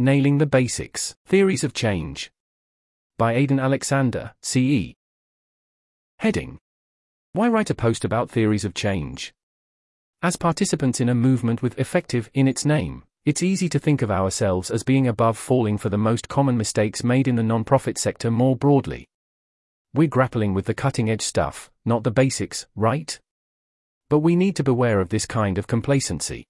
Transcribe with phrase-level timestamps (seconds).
[0.00, 2.30] Nailing the Basics Theories of Change.
[3.16, 4.94] By Aidan Alexander, CE.
[6.20, 6.60] Heading
[7.32, 9.34] Why write a post about theories of change?
[10.22, 14.08] As participants in a movement with effective in its name, it's easy to think of
[14.08, 18.30] ourselves as being above falling for the most common mistakes made in the non-profit sector
[18.30, 19.08] more broadly.
[19.94, 23.18] We're grappling with the cutting edge stuff, not the basics, right?
[24.08, 26.46] But we need to beware of this kind of complacency.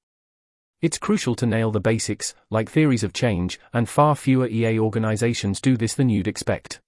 [0.81, 5.61] It's crucial to nail the basics, like theories of change, and far fewer EA organizations
[5.61, 6.81] do this than you'd expect.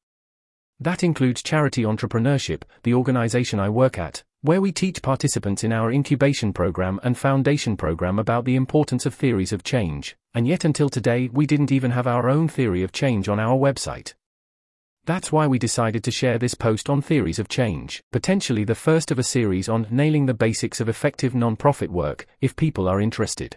[0.79, 5.91] That includes charity entrepreneurship, the organization I work at, where we teach participants in our
[5.91, 10.89] incubation program and foundation program about the importance of theories of change, and yet until
[10.89, 14.15] today we didn't even have our own theory of change on our website.
[15.05, 19.11] That's why we decided to share this post on theories of change, potentially the first
[19.11, 23.57] of a series on nailing the basics of effective non-profit work, if people are interested.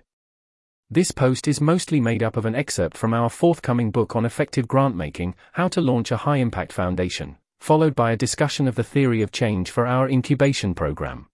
[0.93, 4.67] This post is mostly made up of an excerpt from our forthcoming book on effective
[4.67, 8.83] grant making, How to Launch a High Impact Foundation followed by a discussion of the
[8.83, 11.25] theory of change for our incubation program.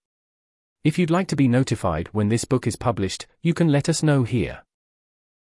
[0.83, 4.03] If you'd like to be notified when this book is published, you can let us
[4.03, 4.63] know here.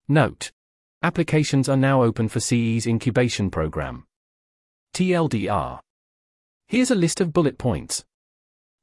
[0.07, 0.51] Note.
[1.01, 4.05] Applications are now open for CE's incubation program.
[4.93, 5.79] TLDR.
[6.67, 8.05] Here's a list of bullet points.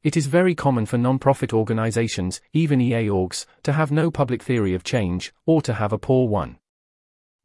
[0.03, 4.75] It is very common for non-profit organizations, even EA orgs, to have no public theory
[4.75, 6.59] of change, or to have a poor one.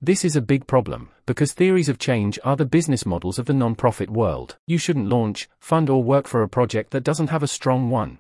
[0.02, 3.54] This is a big problem, because theories of change are the business models of the
[3.54, 4.58] non-profit world.
[4.66, 8.18] You shouldn't launch, fund or work for a project that doesn't have a strong one.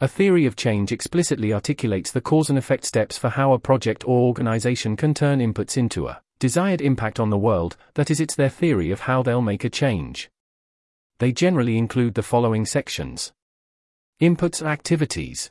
[0.00, 4.02] A theory of change explicitly articulates the cause and effect steps for how a project
[4.08, 8.34] or organization can turn inputs into a desired impact on the world, that is, it's
[8.34, 10.30] their theory of how they'll make a change.
[11.18, 13.32] They generally include the following sections
[14.20, 15.50] Inputs activities.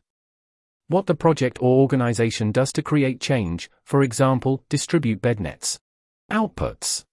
[0.87, 5.79] What the project or organization does to create change, for example, distribute bed nets.
[6.31, 7.03] Outputs.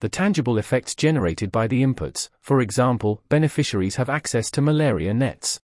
[0.00, 5.60] The tangible effects generated by the inputs, for example, beneficiaries have access to malaria nets.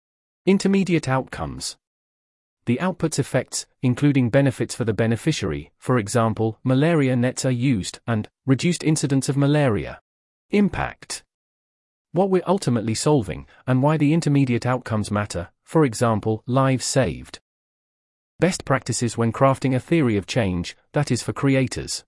[0.46, 1.76] Intermediate outcomes.
[2.66, 8.28] The outputs effects, including benefits for the beneficiary, for example, malaria nets are used, and
[8.46, 10.00] reduced incidence of malaria.
[10.50, 11.22] Impact.
[12.12, 17.38] What we're ultimately solving, and why the intermediate outcomes matter, for example, lives saved.
[18.40, 22.04] Best practices when crafting a theory of change, that is for creators.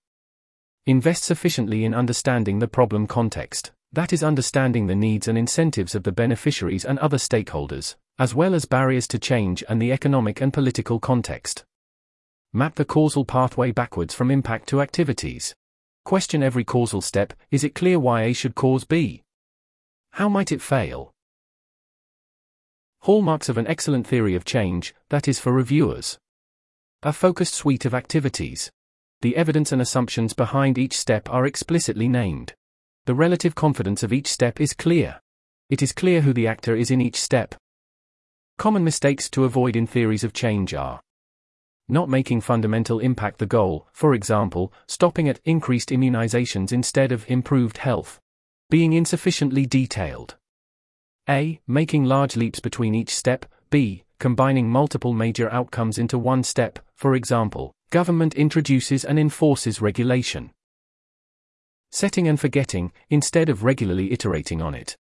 [0.85, 6.03] Invest sufficiently in understanding the problem context, that is, understanding the needs and incentives of
[6.03, 10.51] the beneficiaries and other stakeholders, as well as barriers to change and the economic and
[10.51, 11.63] political context.
[12.51, 15.55] Map the causal pathway backwards from impact to activities.
[16.03, 19.22] Question every causal step is it clear why A should cause B?
[20.17, 21.11] How might it fail?
[23.01, 26.19] Hallmarks of an excellent theory of change, that is for reviewers.
[27.01, 28.69] A focused suite of activities.
[29.23, 32.53] The evidence and assumptions behind each step are explicitly named.
[33.05, 35.19] The relative confidence of each step is clear.
[35.71, 37.55] It is clear who the actor is in each step.
[38.59, 41.01] Common mistakes to avoid in theories of change are
[41.89, 47.79] not making fundamental impact the goal, for example, stopping at increased immunizations instead of improved
[47.79, 48.19] health,
[48.73, 50.35] being insufficiently detailed,
[51.29, 51.61] a.
[51.67, 53.45] Making large leaps between each step.
[53.69, 54.03] B.
[54.17, 60.49] Combining multiple major outcomes into one step, for example, government introduces and enforces regulation.
[61.91, 64.95] Setting and forgetting, instead of regularly iterating on it.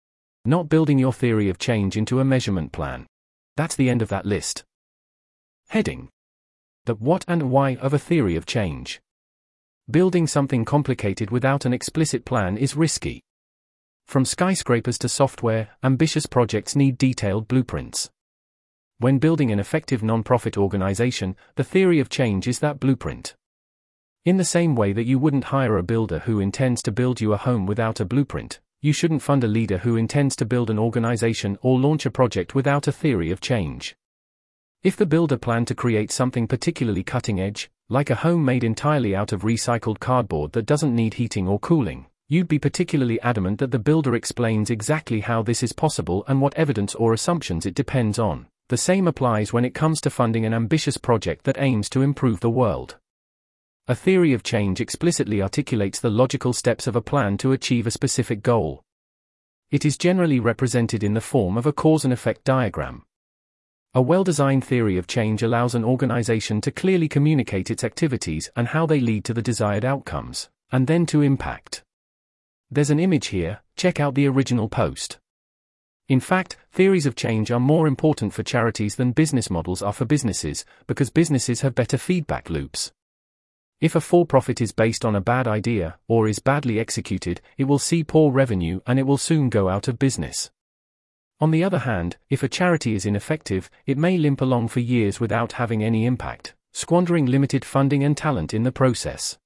[0.44, 3.06] Not building your theory of change into a measurement plan.
[3.56, 4.65] That's the end of that list.
[5.71, 6.11] Heading
[6.84, 9.00] The what and why of a theory of change.
[9.91, 13.22] Building something complicated without an explicit plan is risky.
[14.12, 18.11] From skyscrapers to software, ambitious projects need detailed blueprints.
[18.99, 23.34] When building an effective nonprofit organization, the theory of change is that blueprint.
[24.27, 27.33] In the same way that you wouldn't hire a builder who intends to build you
[27.33, 30.79] a home without a blueprint, you shouldn't fund a leader who intends to build an
[30.79, 33.97] organization or launch a project without a theory of change.
[34.83, 39.17] If the builder planned to create something particularly cutting edge, like a home made entirely
[39.17, 43.73] out of recycled cardboard that doesn't need heating or cooling, You'd be particularly adamant that
[43.73, 48.19] the builder explains exactly how this is possible and what evidence or assumptions it depends
[48.19, 48.46] on.
[48.70, 52.40] The same applies when it comes to funding an ambitious project that aims to improve
[52.40, 52.96] the world.
[53.87, 57.90] A theory of change explicitly articulates the logical steps of a plan to achieve a
[57.90, 58.82] specific goal.
[59.70, 63.02] It is generally represented in the form of a cause and effect diagram.
[63.93, 68.69] A well designed theory of change allows an organization to clearly communicate its activities and
[68.69, 71.85] how they lead to the desired outcomes, and then to impact.
[72.75, 75.19] There's an image here, check out the original post.
[76.09, 80.07] In fact, theories of change are more important for charities than business models are for
[80.07, 82.91] businesses, because businesses have better feedback loops.
[83.83, 87.65] If a for profit is based on a bad idea, or is badly executed, it
[87.65, 90.51] will see poor revenue and it will soon go out of business.
[91.41, 95.21] On the other hand, if a charity is ineffective, it may limp along for years
[95.21, 99.37] without having any impact, squandering limited funding and talent in the process.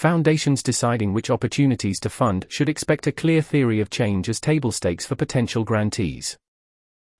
[0.00, 4.72] Foundations deciding which opportunities to fund should expect a clear theory of change as table
[4.72, 6.38] stakes for potential grantees.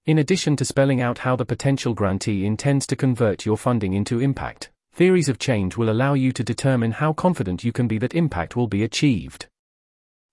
[0.06, 4.18] In addition to spelling out how the potential grantee intends to convert your funding into
[4.20, 8.14] impact, theories of change will allow you to determine how confident you can be that
[8.14, 9.46] impact will be achieved.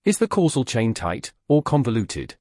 [0.06, 2.36] Is the causal chain tight, or convoluted?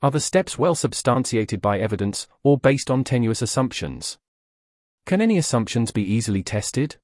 [0.00, 4.16] Are the steps well substantiated by evidence, or based on tenuous assumptions?
[5.04, 6.96] Can any assumptions be easily tested?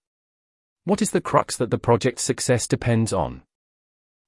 [0.86, 3.42] What is the crux that the project's success depends on?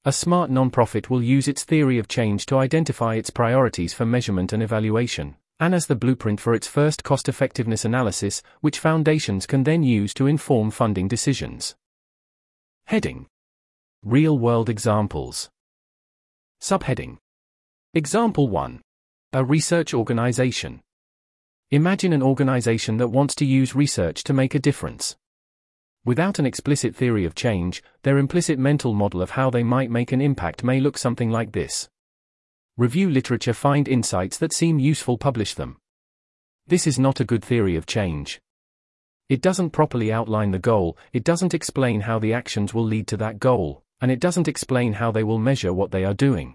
[0.05, 4.52] A smart nonprofit will use its theory of change to identify its priorities for measurement
[4.52, 9.62] and evaluation, and as the blueprint for its first cost effectiveness analysis, which foundations can
[9.62, 11.76] then use to inform funding decisions.
[12.87, 13.28] Heading
[14.02, 15.50] Real world examples.
[16.60, 17.19] Subheading
[17.94, 18.82] Example 1.
[19.32, 20.81] A research organization.
[21.70, 25.14] Imagine an organization that wants to use research to make a difference.
[26.08, 30.10] Without an explicit theory of change, their implicit mental model of how they might make
[30.10, 31.90] an impact may look something like this.
[32.78, 35.76] Review literature, find insights that seem useful, publish them.
[36.66, 38.40] This is not a good theory of change.
[39.28, 43.19] It doesn't properly outline the goal, it doesn't explain how the actions will lead to
[43.19, 46.55] that goal, and it doesn't explain how they will measure what they are doing.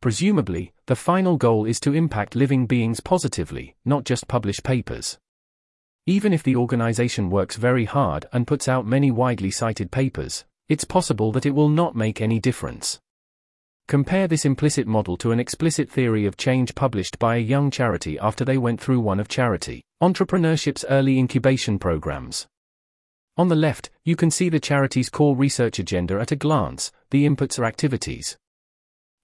[0.00, 5.18] Presumably, the final goal is to impact living beings positively, not just publish papers.
[6.06, 10.84] Even if the organization works very hard and puts out many widely cited papers, it's
[10.84, 13.00] possible that it will not make any difference.
[13.88, 18.18] Compare this implicit model to an explicit theory of change published by a young charity
[18.18, 22.46] after they went through one of charity entrepreneurship's early incubation programs.
[23.38, 27.26] On the left, you can see the charity's core research agenda at a glance, the
[27.26, 28.36] inputs or activities.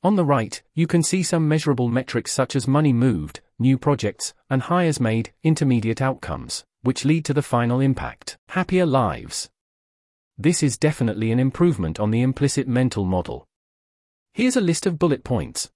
[0.02, 4.34] On the right, you can see some measurable metrics such as money moved, new projects,
[4.48, 9.50] and hires made, intermediate outcomes, which lead to the final impact happier lives.
[10.38, 13.46] This is definitely an improvement on the implicit mental model.
[14.32, 15.70] Here's a list of bullet points.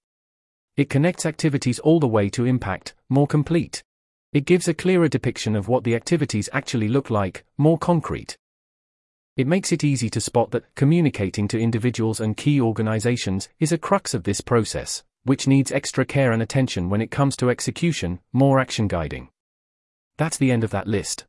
[0.77, 3.85] It connects activities all the way to impact, more complete.
[4.33, 8.37] It gives a clearer depiction of what the activities actually look like, more concrete.
[9.37, 13.79] It makes it easy to spot that communicating to individuals and key organizations is a
[13.79, 18.21] crux of this process, which needs extra care and attention when it comes to execution,
[18.33, 19.29] more action guiding.
[20.17, 21.27] That's the end of that list.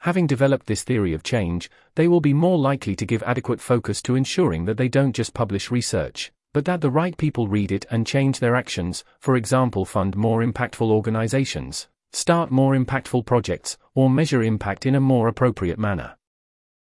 [0.00, 4.00] Having developed this theory of change, they will be more likely to give adequate focus
[4.02, 7.86] to ensuring that they don't just publish research, but that the right people read it
[7.90, 14.08] and change their actions, for example, fund more impactful organizations, start more impactful projects, or
[14.08, 16.16] measure impact in a more appropriate manner.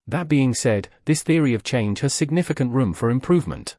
[0.07, 3.77] That being said, this theory of change has significant room for improvement.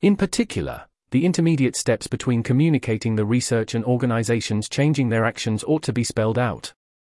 [0.00, 5.84] In particular, the intermediate steps between communicating the research and organizations changing their actions ought
[5.84, 6.72] to be spelled out.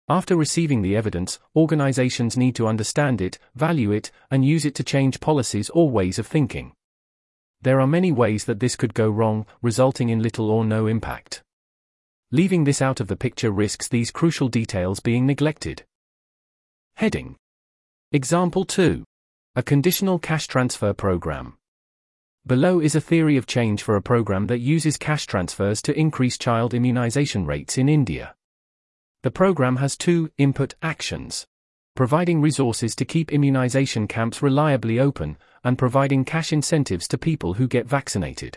[0.09, 4.85] After receiving the evidence, organizations need to understand it, value it, and use it to
[4.85, 6.75] change policies or ways of thinking.
[7.61, 11.43] There are many ways that this could go wrong, resulting in little or no impact.
[12.31, 15.83] Leaving this out of the picture risks these crucial details being neglected.
[16.95, 17.35] Heading
[18.12, 19.03] Example 2.
[19.56, 21.58] A conditional cash transfer program.
[22.47, 26.38] Below is a theory of change for a program that uses cash transfers to increase
[26.38, 28.35] child immunization rates in India.
[29.23, 31.47] The program has two input actions
[31.99, 37.66] providing resources to keep immunization camps reliably open, and providing cash incentives to people who
[37.66, 38.57] get vaccinated.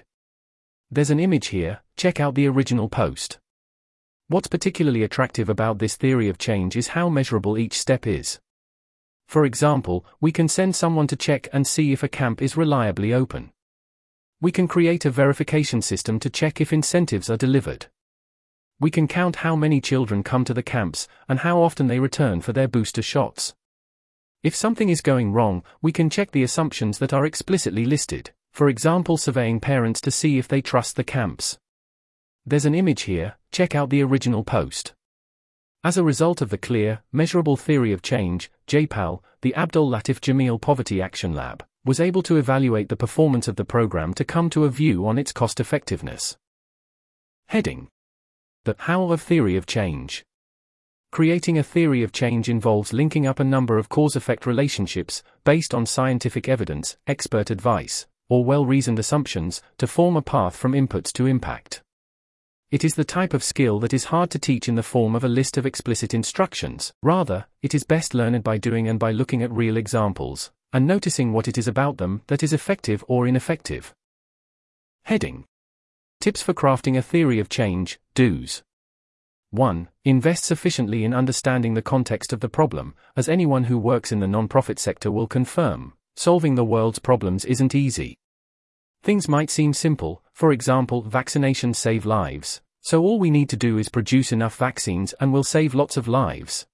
[0.91, 3.39] There's an image here, check out the original post.
[4.27, 8.39] What's particularly attractive about this theory of change is how measurable each step is.
[9.27, 13.11] For example, we can send someone to check and see if a camp is reliably
[13.11, 13.50] open.
[14.41, 17.86] We can create a verification system to check if incentives are delivered.
[18.79, 22.41] We can count how many children come to the camps and how often they return
[22.41, 23.53] for their booster shots.
[24.41, 28.67] If something is going wrong, we can check the assumptions that are explicitly listed, for
[28.67, 31.60] example, surveying parents to see if they trust the camps.
[32.43, 34.95] There's an image here, check out the original post.
[35.83, 40.60] As a result of the clear, measurable theory of change, JPAL, the Abdul Latif Jameel
[40.60, 44.65] Poverty Action Lab, was able to evaluate the performance of the program to come to
[44.65, 46.38] a view on its cost effectiveness.
[47.47, 47.89] Heading
[48.65, 50.23] The How of Theory of Change.
[51.11, 55.73] Creating a theory of change involves linking up a number of cause effect relationships, based
[55.73, 61.11] on scientific evidence, expert advice, or well reasoned assumptions, to form a path from inputs
[61.13, 61.81] to impact.
[62.69, 65.23] It is the type of skill that is hard to teach in the form of
[65.25, 66.93] a list of explicit instructions.
[67.03, 71.33] Rather, it is best learned by doing and by looking at real examples, and noticing
[71.33, 73.93] what it is about them that is effective or ineffective.
[75.03, 75.45] Heading
[76.19, 78.61] Tips for crafting a theory of change, do's.
[79.49, 79.89] 1.
[80.05, 84.27] Invest sufficiently in understanding the context of the problem, as anyone who works in the
[84.27, 85.93] non-profit sector will confirm.
[86.15, 88.17] Solving the world's problems isn't easy.
[89.03, 93.77] Things might seem simple, for example, vaccinations save lives, so all we need to do
[93.77, 96.67] is produce enough vaccines and we'll save lots of lives.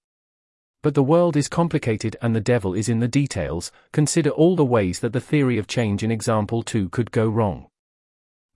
[0.84, 4.64] But the world is complicated and the devil is in the details, consider all the
[4.64, 7.68] ways that the theory of change in example 2 could go wrong.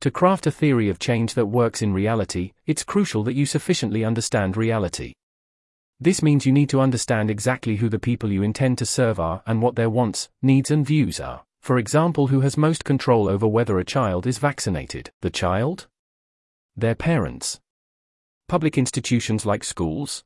[0.01, 4.03] To craft a theory of change that works in reality, it's crucial that you sufficiently
[4.03, 5.13] understand reality.
[5.99, 9.43] This means you need to understand exactly who the people you intend to serve are
[9.45, 11.43] and what their wants, needs, and views are.
[11.59, 15.11] For example, who has most control over whether a child is vaccinated?
[15.21, 15.87] The child?
[16.75, 17.59] Their parents?
[18.47, 20.23] Public institutions like schools?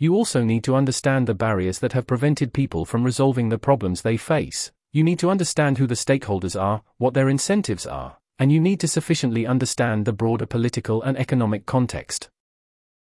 [0.00, 4.02] You also need to understand the barriers that have prevented people from resolving the problems
[4.02, 4.70] they face.
[4.92, 8.78] You need to understand who the stakeholders are, what their incentives are, and you need
[8.80, 12.30] to sufficiently understand the broader political and economic context.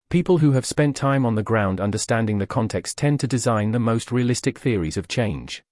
[0.09, 3.79] People who have spent time on the ground understanding the context tend to design the
[3.79, 5.63] most realistic theories of change.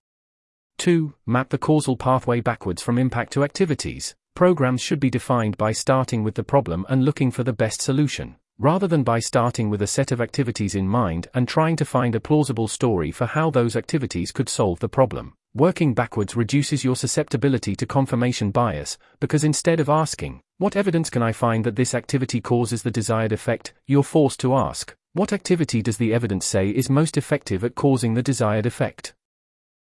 [0.77, 1.15] 2.
[1.25, 4.15] Map the causal pathway backwards from impact to activities.
[4.35, 8.35] Programs should be defined by starting with the problem and looking for the best solution,
[8.59, 12.15] rather than by starting with a set of activities in mind and trying to find
[12.15, 15.33] a plausible story for how those activities could solve the problem.
[15.53, 21.21] Working backwards reduces your susceptibility to confirmation bias, because instead of asking, What evidence can
[21.21, 23.73] I find that this activity causes the desired effect?
[23.85, 28.13] you're forced to ask, What activity does the evidence say is most effective at causing
[28.13, 29.13] the desired effect?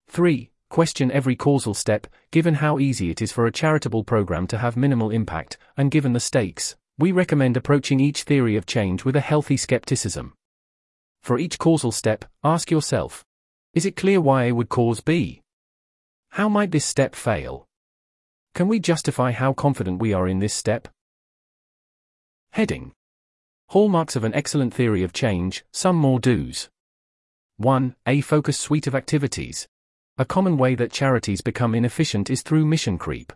[0.08, 0.50] 3.
[0.68, 4.76] Question every causal step, given how easy it is for a charitable program to have
[4.76, 9.20] minimal impact, and given the stakes, we recommend approaching each theory of change with a
[9.20, 10.34] healthy skepticism.
[11.20, 13.24] For each causal step, ask yourself
[13.74, 15.42] Is it clear why A would cause B?
[16.30, 17.66] How might this step fail?
[18.54, 20.86] Can we justify how confident we are in this step?
[22.52, 22.92] Heading
[23.70, 26.68] Hallmarks of an excellent theory of change, some more do's.
[27.56, 27.96] 1.
[28.06, 29.66] A focused suite of activities.
[30.18, 33.32] A common way that charities become inefficient is through mission creep.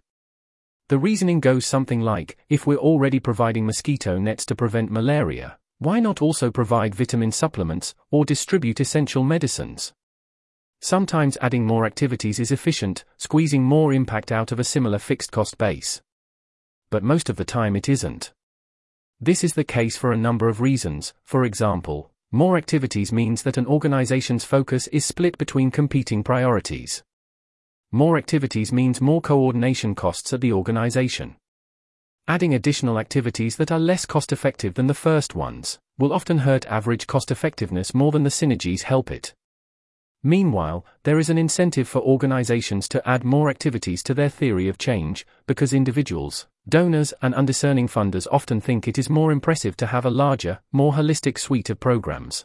[0.89, 5.99] The reasoning goes something like if we're already providing mosquito nets to prevent malaria, why
[5.99, 9.93] not also provide vitamin supplements or distribute essential medicines?
[10.81, 15.59] Sometimes adding more activities is efficient, squeezing more impact out of a similar fixed cost
[15.59, 16.03] base.
[16.89, 18.33] But most of the time it isn't.
[19.21, 23.57] This is the case for a number of reasons, for example, more activities means that
[23.57, 27.03] an organization's focus is split between competing priorities.
[27.97, 31.37] More activities means more coordination costs at the organization.
[32.29, 36.67] Adding additional activities that are less cost effective than the first ones will often hurt
[36.67, 39.33] average cost effectiveness more than the synergies help it.
[40.23, 44.77] Meanwhile, there is an incentive for organizations to add more activities to their theory of
[44.77, 50.05] change, because individuals, donors, and undiscerning funders often think it is more impressive to have
[50.05, 52.45] a larger, more holistic suite of programs.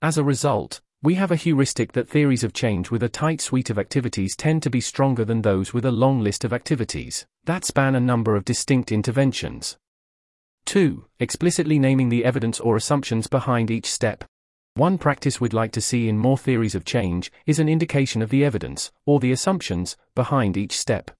[0.00, 3.68] As a result, we have a heuristic that theories of change with a tight suite
[3.68, 7.62] of activities tend to be stronger than those with a long list of activities that
[7.62, 9.76] span a number of distinct interventions.
[10.64, 11.04] 2.
[11.20, 14.24] Explicitly naming the evidence or assumptions behind each step,
[14.76, 18.30] one practice we'd like to see in more theories of change is an indication of
[18.30, 21.10] the evidence, or the assumptions, behind each step.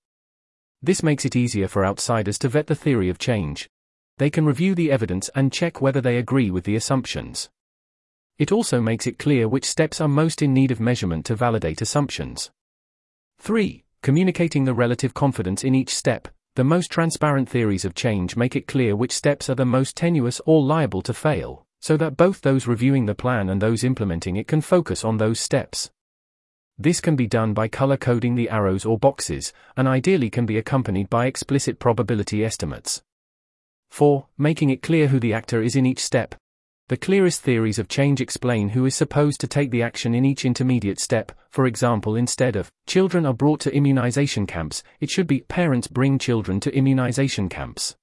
[0.80, 3.68] This makes it easier for outsiders to vet the theory of change.
[4.16, 7.50] They can review the evidence and check whether they agree with the assumptions.
[8.38, 11.82] It also makes it clear which steps are most in need of measurement to validate
[11.82, 12.50] assumptions.
[13.38, 13.84] 3.
[14.02, 16.28] Communicating the relative confidence in each step.
[16.56, 20.40] The most transparent theories of change make it clear which steps are the most tenuous
[20.46, 24.48] or liable to fail so that both those reviewing the plan and those implementing it
[24.48, 25.90] can focus on those steps.
[26.78, 30.56] This can be done by color coding the arrows or boxes, and ideally can be
[30.56, 33.02] accompanied by explicit probability estimates.
[33.90, 34.24] 4.
[34.38, 36.34] Making it clear who the actor is in each step.
[36.88, 40.44] The clearest theories of change explain who is supposed to take the action in each
[40.44, 41.32] intermediate step.
[41.48, 46.18] For example, instead of children are brought to immunization camps, it should be parents bring
[46.18, 47.96] children to immunization camps.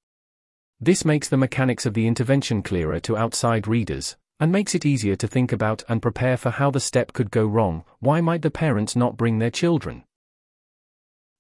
[0.80, 5.16] This makes the mechanics of the intervention clearer to outside readers, and makes it easier
[5.16, 7.84] to think about and prepare for how the step could go wrong.
[8.00, 10.06] Why might the parents not bring their children?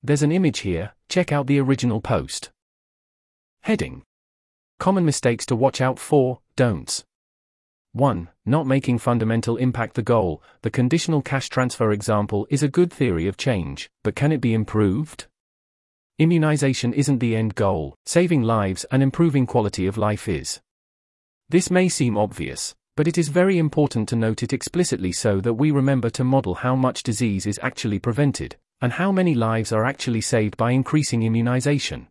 [0.03, 2.51] There's an image here, check out the original post.
[3.62, 4.03] Heading
[4.77, 7.03] Common mistakes to watch out for, don'ts.
[7.93, 8.29] 1.
[8.45, 10.41] Not making fundamental impact the goal.
[10.62, 14.53] The conditional cash transfer example is a good theory of change, but can it be
[14.53, 15.27] improved?
[16.17, 20.62] Immunization isn't the end goal, saving lives and improving quality of life is.
[21.50, 25.55] This may seem obvious, but it is very important to note it explicitly so that
[25.55, 29.83] we remember to model how much disease is actually prevented, and how many lives are
[29.83, 32.07] actually saved by increasing immunization.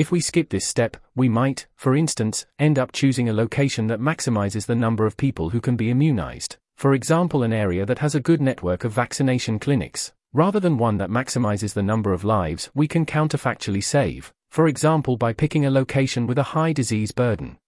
[0.00, 4.00] If we skip this step, we might, for instance, end up choosing a location that
[4.00, 8.14] maximizes the number of people who can be immunized, for example, an area that has
[8.14, 12.70] a good network of vaccination clinics, rather than one that maximizes the number of lives
[12.74, 17.58] we can counterfactually save, for example, by picking a location with a high disease burden.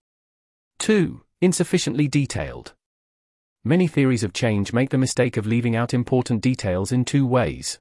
[0.79, 1.21] 2.
[1.43, 2.73] Insufficiently detailed.
[3.63, 7.79] Many theories of change make the mistake of leaving out important details in two ways.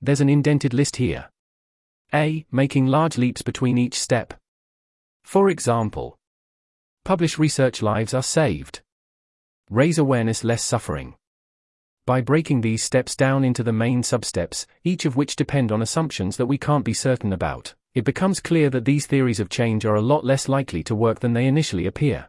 [0.00, 1.28] There's an indented list here.
[2.14, 2.46] A.
[2.50, 4.32] Making large leaps between each step.
[5.22, 6.18] For example,
[7.04, 8.80] publish research lives are saved.
[9.68, 11.16] Raise awareness less suffering.
[12.06, 16.38] By breaking these steps down into the main substeps, each of which depend on assumptions
[16.38, 19.94] that we can't be certain about, it becomes clear that these theories of change are
[19.94, 22.28] a lot less likely to work than they initially appear.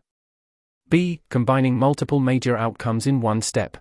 [0.90, 1.22] B.
[1.30, 3.78] Combining multiple major outcomes in one step.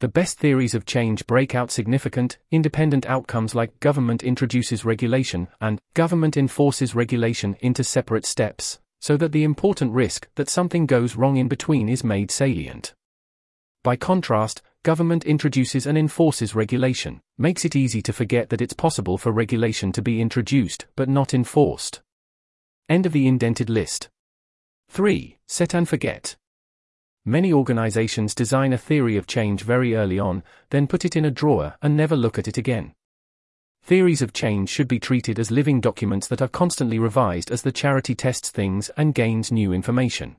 [0.00, 5.80] The best theories of change break out significant, independent outcomes like government introduces regulation and
[5.94, 11.36] government enforces regulation into separate steps, so that the important risk that something goes wrong
[11.36, 12.94] in between is made salient.
[13.82, 19.18] By contrast, government introduces and enforces regulation, makes it easy to forget that it's possible
[19.18, 22.02] for regulation to be introduced but not enforced.
[22.88, 24.08] End of the indented list.
[24.90, 25.38] 3.
[25.48, 26.36] Set and forget.
[27.28, 31.30] Many organizations design a theory of change very early on, then put it in a
[31.30, 32.94] drawer and never look at it again.
[33.82, 37.70] Theories of change should be treated as living documents that are constantly revised as the
[37.70, 40.36] charity tests things and gains new information.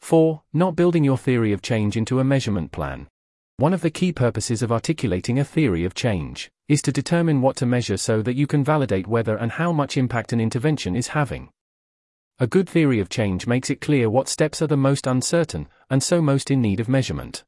[0.00, 0.42] 4.
[0.52, 3.06] Not building your theory of change into a measurement plan.
[3.58, 7.54] One of the key purposes of articulating a theory of change is to determine what
[7.58, 11.06] to measure so that you can validate whether and how much impact an intervention is
[11.14, 11.50] having.
[12.38, 16.02] A good theory of change makes it clear what steps are the most uncertain, and
[16.02, 17.44] so most in need of measurement.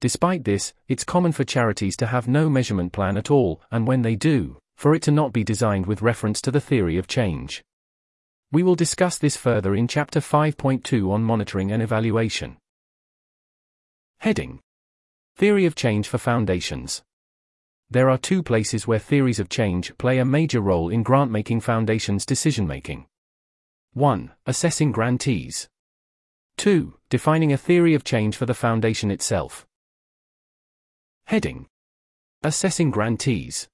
[0.00, 4.02] Despite this, it's common for charities to have no measurement plan at all, and when
[4.02, 7.62] they do, for it to not be designed with reference to the theory of change.
[8.50, 12.56] We will discuss this further in Chapter 5.2 on monitoring and evaluation.
[14.20, 14.60] Heading
[15.36, 17.02] Theory of Change for Foundations.
[17.90, 21.60] There are two places where theories of change play a major role in grant making
[21.60, 23.06] foundations' decision making.
[23.94, 24.30] 1.
[24.46, 25.68] Assessing grantees.
[26.58, 26.94] 2.
[27.08, 29.66] Defining a theory of change for the foundation itself.
[31.24, 31.66] Heading
[32.44, 33.66] Assessing grantees.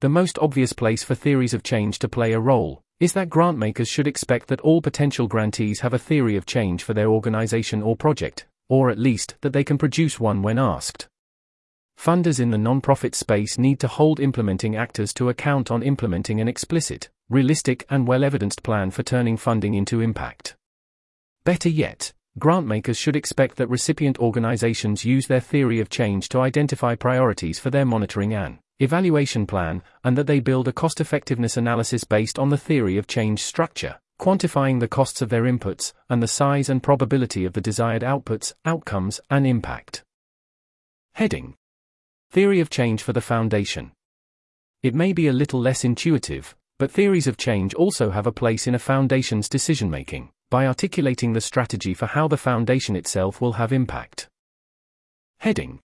[0.00, 3.88] The most obvious place for theories of change to play a role is that grantmakers
[3.88, 7.96] should expect that all potential grantees have a theory of change for their organization or
[7.96, 11.08] project, or at least that they can produce one when asked.
[11.98, 16.46] Funders in the nonprofit space need to hold implementing actors to account on implementing an
[16.46, 20.56] explicit, realistic, and well evidenced plan for turning funding into impact.
[21.44, 26.40] Better yet, grant makers should expect that recipient organizations use their theory of change to
[26.40, 31.56] identify priorities for their monitoring and evaluation plan, and that they build a cost effectiveness
[31.56, 36.22] analysis based on the theory of change structure, quantifying the costs of their inputs, and
[36.22, 40.02] the size and probability of the desired outputs, outcomes, and impact.
[41.14, 41.54] Heading
[42.30, 43.92] Theory of Change for the Foundation.
[44.82, 48.66] It may be a little less intuitive, but theories of change also have a place
[48.66, 53.52] in a foundation's decision making, by articulating the strategy for how the foundation itself will
[53.52, 54.28] have impact.
[55.38, 55.80] Heading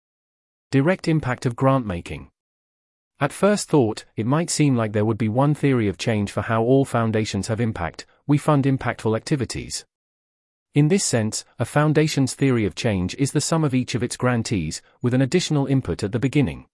[0.71, 2.30] Direct impact of grant making.
[3.19, 6.41] At first thought, it might seem like there would be one theory of change for
[6.41, 9.86] how all foundations have impact we fund impactful activities.
[10.75, 14.15] In this sense, a foundation's theory of change is the sum of each of its
[14.15, 16.67] grantees, with an additional input at the beginning.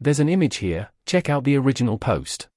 [0.00, 2.48] There's an image here, check out the original post.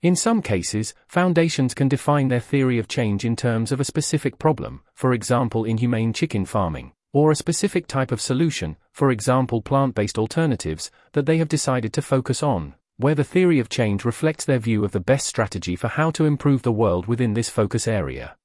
[0.00, 4.38] In some cases, foundations can define their theory of change in terms of a specific
[4.38, 9.60] problem, for example in humane chicken farming, or a specific type of solution, for example
[9.60, 14.04] plant based alternatives, that they have decided to focus on, where the theory of change
[14.04, 17.48] reflects their view of the best strategy for how to improve the world within this
[17.48, 18.36] focus area.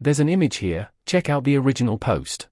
[0.00, 2.48] There's an image here, check out the original post.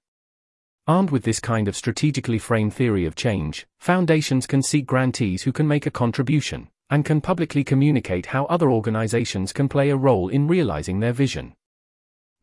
[0.87, 5.51] Armed with this kind of strategically framed theory of change, foundations can seek grantees who
[5.51, 10.29] can make a contribution, and can publicly communicate how other organizations can play a role
[10.29, 11.51] in realizing their vision.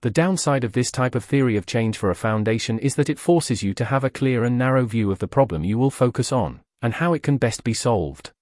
[0.01, 3.21] The downside of this type of theory of change for a foundation is that it
[3.21, 6.33] forces you to have a clear and narrow view of the problem you will focus
[6.33, 8.33] on, and how it can best be solved.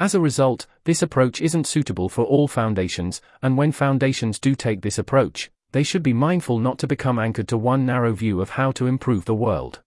[0.00, 4.80] As a result, this approach isn't suitable for all foundations, and when foundations do take
[4.80, 8.48] this approach, they should be mindful not to become anchored to one narrow view of
[8.48, 9.82] how to improve the world.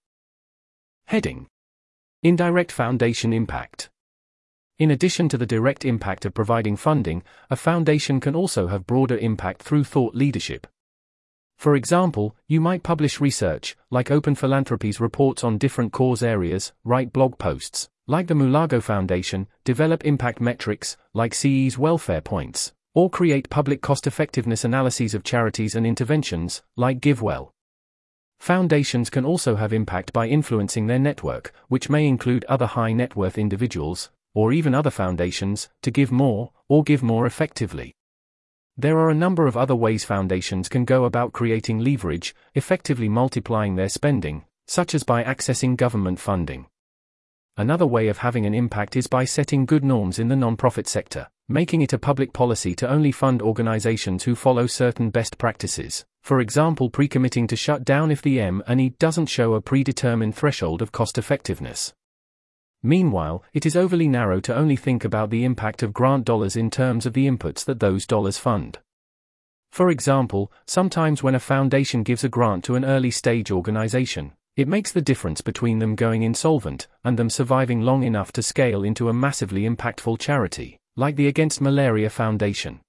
[1.08, 1.48] Heading
[2.22, 3.90] Indirect Foundation Impact
[4.82, 9.16] In addition to the direct impact of providing funding, a foundation can also have broader
[9.16, 10.66] impact through thought leadership.
[11.60, 17.14] For example, you might publish research, like Open Philanthropy's reports on different cause areas, write
[17.14, 23.52] blog posts, like the Mulago Foundation, develop impact metrics, like CE's welfare points, or create
[23.52, 27.52] public cost effectiveness analyses of charities and interventions, like GiveWell.
[28.40, 33.16] Foundations can also have impact by influencing their network, which may include other high net
[33.16, 37.94] worth individuals, or even other foundations, to give more, or give more effectively.
[38.78, 43.76] There are a number of other ways foundations can go about creating leverage, effectively multiplying
[43.76, 46.68] their spending, such as by accessing government funding.
[47.58, 51.28] Another way of having an impact is by setting good norms in the nonprofit sector,
[51.50, 56.40] making it a public policy to only fund organizations who follow certain best practices, for
[56.40, 61.18] example pre-committing to shut down if the M&E doesn't show a predetermined threshold of cost
[61.18, 61.94] effectiveness.
[62.84, 66.72] Meanwhile, it is overly narrow to only think about the impact of grant dollars in
[66.72, 68.80] terms of the inputs that those dollars fund.
[69.72, 74.68] For example, sometimes when a foundation gives a grant to an early stage organization, it
[74.68, 79.08] makes the difference between them going insolvent and them surviving long enough to scale into
[79.08, 82.82] a massively impactful charity, like the Against Malaria Foundation.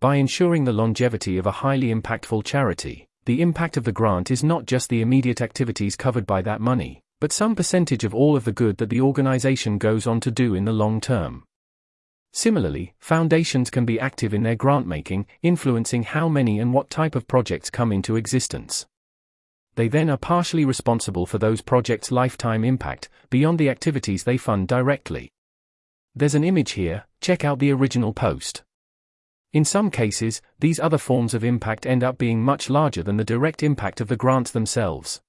[0.00, 4.42] By ensuring the longevity of a highly impactful charity, the impact of the grant is
[4.42, 8.44] not just the immediate activities covered by that money, but some percentage of all of
[8.44, 11.44] the good that the organization goes on to do in the long term.
[12.32, 17.14] Similarly, foundations can be active in their grant making, influencing how many and what type
[17.14, 18.86] of projects come into existence.
[19.74, 24.68] They then are partially responsible for those projects' lifetime impact, beyond the activities they fund
[24.68, 25.30] directly.
[26.14, 28.62] There's an image here, check out the original post.
[29.52, 33.24] In some cases, these other forms of impact end up being much larger than the
[33.24, 35.20] direct impact of the grants themselves.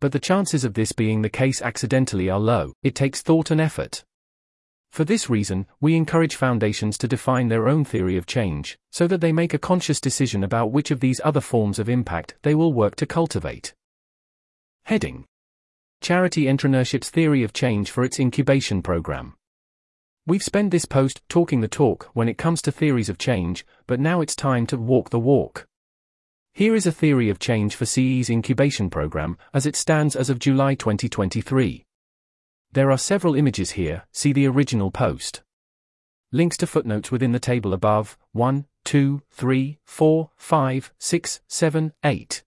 [0.00, 3.60] But the chances of this being the case accidentally are low, it takes thought and
[3.60, 4.02] effort.
[4.90, 9.20] For this reason, we encourage foundations to define their own theory of change, so that
[9.20, 12.72] they make a conscious decision about which of these other forms of impact they will
[12.72, 13.74] work to cultivate.
[14.84, 15.26] Heading
[16.00, 19.34] Charity Entrepreneurship's Theory of Change for its Incubation Program.
[20.26, 24.00] We've spent this post talking the talk when it comes to theories of change, but
[24.00, 25.66] now it's time to walk the walk.
[26.52, 30.40] Here is a theory of change for CE's incubation program, as it stands as of
[30.40, 31.86] July 2023.
[32.72, 35.42] There are several images here, see the original post.
[36.32, 42.42] Links to footnotes within the table above 1, 2, 3, 4, 5, 6, 7, 8.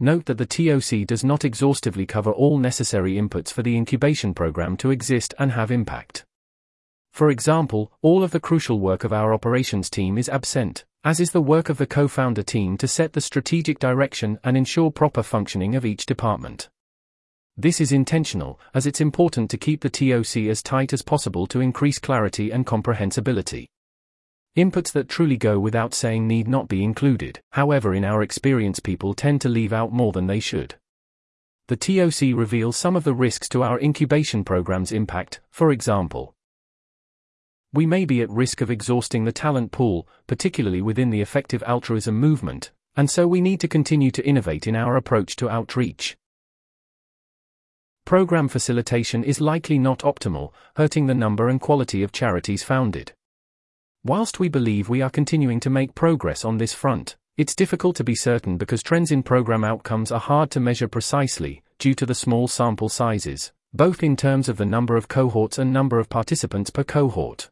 [0.00, 4.76] Note that the TOC does not exhaustively cover all necessary inputs for the incubation program
[4.76, 6.24] to exist and have impact.
[7.10, 11.30] For example, all of the crucial work of our operations team is absent as is
[11.30, 15.74] the work of the co-founder team to set the strategic direction and ensure proper functioning
[15.74, 16.68] of each department.
[17.56, 21.60] This is intentional, as it's important to keep the TOC as tight as possible to
[21.60, 23.68] increase clarity and comprehensibility.
[24.56, 29.14] Inputs that truly go without saying need not be included, however, in our experience, people
[29.14, 30.74] tend to leave out more than they should.
[31.68, 36.34] The TOC reveals some of the risks to our incubation program's impact, for example,
[37.72, 42.18] we may be at risk of exhausting the talent pool, particularly within the effective altruism
[42.18, 46.16] movement, and so we need to continue to innovate in our approach to outreach.
[48.06, 53.12] Program facilitation is likely not optimal, hurting the number and quality of charities founded.
[54.02, 58.04] Whilst we believe we are continuing to make progress on this front, it's difficult to
[58.04, 62.14] be certain because trends in program outcomes are hard to measure precisely, due to the
[62.14, 66.70] small sample sizes, both in terms of the number of cohorts and number of participants
[66.70, 67.50] per cohort.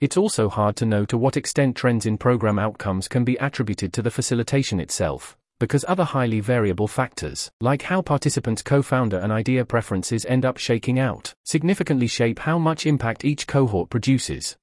[0.00, 3.92] It's also hard to know to what extent trends in program outcomes can be attributed
[3.92, 9.62] to the facilitation itself, because other highly variable factors, like how participants' co-founder and idea
[9.62, 14.56] preferences end up shaking out, significantly shape how much impact each cohort produces.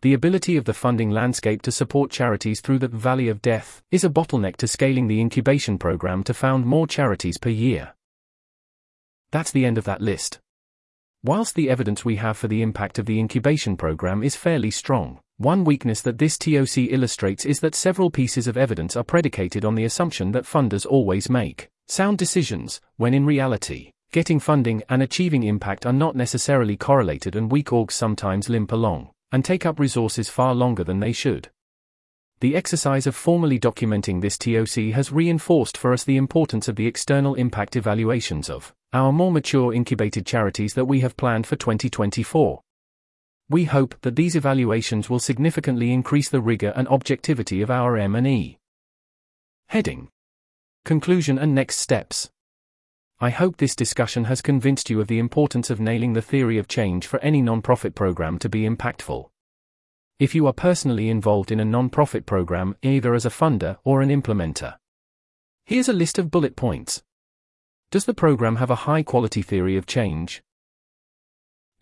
[0.00, 4.04] The ability of the funding landscape to support charities through the valley of death is
[4.04, 7.94] a bottleneck to scaling the incubation program to found more charities per year.
[9.32, 10.40] That's the end of that list.
[11.22, 15.18] Whilst the evidence we have for the impact of the incubation program is fairly strong,
[15.38, 19.74] one weakness that this TOC illustrates is that several pieces of evidence are predicated on
[19.74, 25.42] the assumption that funders always make sound decisions, when in reality, getting funding and achieving
[25.42, 30.28] impact are not necessarily correlated and weak orgs sometimes limp along, and take up resources
[30.28, 31.50] far longer than they should.
[32.40, 36.86] The exercise of formally documenting this TOC has reinforced for us the importance of the
[36.86, 42.60] external impact evaluations of our more mature incubated charities that we have planned for 2024.
[43.48, 48.58] We hope that these evaluations will significantly increase the rigor and objectivity of our M&E.
[49.68, 50.08] Heading
[50.84, 52.28] Conclusion and next steps.
[53.18, 56.68] I hope this discussion has convinced you of the importance of nailing the theory of
[56.68, 59.30] change for any non-profit program to be impactful.
[60.18, 64.08] If you are personally involved in a non-profit program, either as a funder or an
[64.08, 64.76] implementer,
[65.66, 67.02] here's a list of bullet points.
[67.90, 70.42] Does the program have a high-quality theory of change?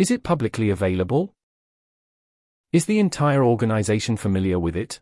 [0.01, 1.33] Is it publicly available?
[2.73, 5.01] Is the entire organization familiar with it?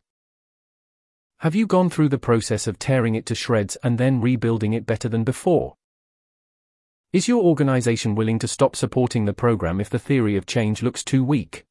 [1.38, 4.84] Have you gone through the process of tearing it to shreds and then rebuilding it
[4.84, 5.76] better than before?
[7.14, 11.02] Is your organization willing to stop supporting the program if the theory of change looks
[11.02, 11.64] too weak?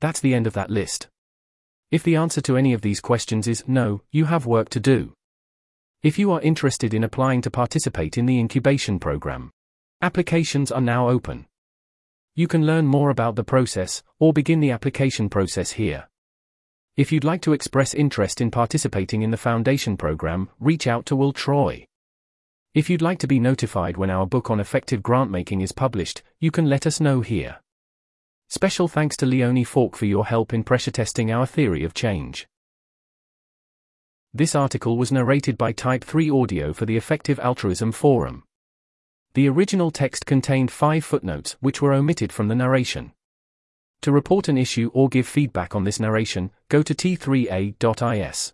[0.00, 1.08] That's the end of that list.
[1.90, 5.12] If the answer to any of these questions is no, you have work to do.
[6.02, 9.50] If you are interested in applying to participate in the incubation program,
[10.00, 11.46] applications are now open.
[12.34, 16.08] You can learn more about the process, or begin the application process here.
[16.96, 21.16] If you'd like to express interest in participating in the foundation program, reach out to
[21.16, 21.86] Will Troy.
[22.72, 26.22] If you'd like to be notified when our book on effective grant making is published,
[26.38, 27.58] you can let us know here.
[28.52, 32.48] Special thanks to Leonie Falk for your help in pressure testing our theory of change.
[34.34, 38.42] This article was narrated by Type 3 Audio for the Effective Altruism Forum.
[39.34, 43.12] The original text contained five footnotes which were omitted from the narration.
[44.02, 48.52] To report an issue or give feedback on this narration, go to t3a.is.